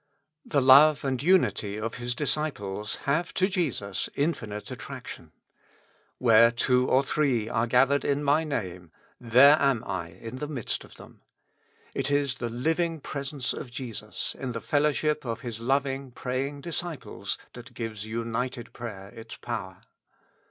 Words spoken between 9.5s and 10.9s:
am I in the midst